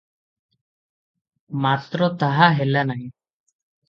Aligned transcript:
ମାତ୍ର 1.65 2.07
ତାହା 2.23 2.47
ହେଲା 2.61 2.83
ନାହିଁ। 2.93 3.05